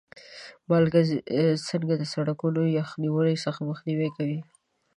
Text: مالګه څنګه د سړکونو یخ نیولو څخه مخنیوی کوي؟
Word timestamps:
مالګه 0.69 1.01
څنګه 1.67 1.93
د 1.97 2.03
سړکونو 2.13 2.61
یخ 2.77 2.89
نیولو 3.03 3.41
څخه 3.45 3.59
مخنیوی 3.69 4.09
کوي؟ 4.17 4.39